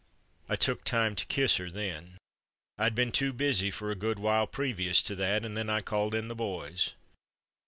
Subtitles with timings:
[0.49, 2.17] "I took time to kiss her then.
[2.79, 6.15] I'd been too busy for a good while previous to that, and then I called
[6.15, 6.93] in the boys.